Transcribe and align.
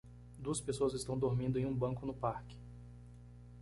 Duas 0.39 0.59
pessoas 0.59 0.95
estão 0.95 1.15
dormindo 1.15 1.59
em 1.59 1.65
um 1.67 1.75
banco 1.75 2.07
do 2.07 2.13
parque 2.15 2.57